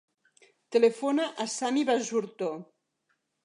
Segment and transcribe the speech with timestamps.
[0.75, 2.53] Telefona al Sami Basurto.